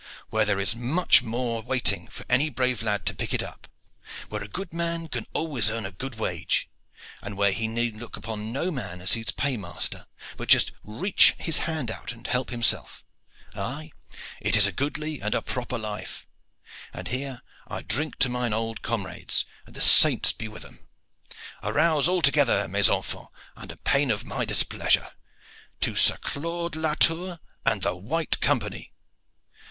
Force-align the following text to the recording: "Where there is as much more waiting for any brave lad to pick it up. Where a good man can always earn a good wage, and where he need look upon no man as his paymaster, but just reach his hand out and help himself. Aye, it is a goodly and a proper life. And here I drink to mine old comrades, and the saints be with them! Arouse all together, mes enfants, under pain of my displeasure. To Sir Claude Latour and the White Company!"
"Where 0.31 0.45
there 0.45 0.59
is 0.59 0.69
as 0.69 0.77
much 0.77 1.21
more 1.21 1.61
waiting 1.61 2.07
for 2.07 2.25
any 2.27 2.49
brave 2.49 2.81
lad 2.81 3.05
to 3.05 3.13
pick 3.13 3.35
it 3.35 3.43
up. 3.43 3.67
Where 4.29 4.41
a 4.43 4.47
good 4.47 4.73
man 4.73 5.07
can 5.07 5.27
always 5.31 5.69
earn 5.69 5.85
a 5.85 5.91
good 5.91 6.15
wage, 6.15 6.67
and 7.21 7.37
where 7.37 7.51
he 7.51 7.67
need 7.67 7.97
look 7.97 8.17
upon 8.17 8.51
no 8.51 8.71
man 8.71 8.99
as 8.99 9.11
his 9.13 9.29
paymaster, 9.29 10.07
but 10.37 10.49
just 10.49 10.71
reach 10.83 11.35
his 11.37 11.59
hand 11.69 11.91
out 11.91 12.11
and 12.11 12.25
help 12.25 12.49
himself. 12.49 13.05
Aye, 13.53 13.91
it 14.41 14.55
is 14.55 14.65
a 14.65 14.71
goodly 14.71 15.19
and 15.21 15.35
a 15.35 15.41
proper 15.43 15.77
life. 15.77 16.25
And 16.93 17.09
here 17.09 17.43
I 17.67 17.83
drink 17.83 18.17
to 18.21 18.27
mine 18.29 18.53
old 18.53 18.81
comrades, 18.81 19.45
and 19.67 19.75
the 19.75 19.81
saints 19.81 20.31
be 20.31 20.47
with 20.47 20.63
them! 20.63 20.79
Arouse 21.61 22.07
all 22.07 22.23
together, 22.23 22.67
mes 22.67 22.89
enfants, 22.89 23.29
under 23.55 23.75
pain 23.75 24.09
of 24.09 24.25
my 24.25 24.45
displeasure. 24.45 25.11
To 25.81 25.95
Sir 25.95 26.17
Claude 26.17 26.75
Latour 26.75 27.39
and 27.67 27.83
the 27.83 27.95
White 27.95 28.39
Company!" 28.41 28.93